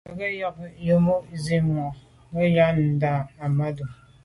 Mə́ 0.07 0.13
gə̀ 0.19 0.29
yɔ̌ŋ 0.39 0.57
yə́ 0.85 0.97
mû' 1.05 1.25
nsî 1.35 1.57
vwá 1.65 1.85
mə̀ 2.31 2.43
yə́ 2.53 2.65
á 2.69 2.71
ndǎ' 2.95 3.27
Ahmadou. 3.43 3.89